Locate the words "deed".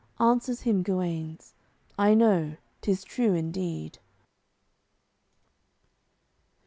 3.51-3.99